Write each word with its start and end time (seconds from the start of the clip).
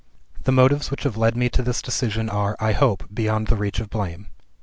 "The 0.45 0.51
motives 0.51 0.89
which 0.89 1.03
have 1.03 1.15
led 1.15 1.37
me 1.37 1.47
to 1.49 1.61
this 1.61 1.79
decision 1.79 2.27
are, 2.27 2.55
I 2.59 2.71
hope, 2.71 3.03
beyond 3.13 3.49
the 3.49 3.55
reach 3.55 3.79
of 3.79 3.91
blame. 3.91 4.29